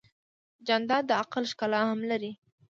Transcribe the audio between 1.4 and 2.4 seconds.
ښکلا هم لري.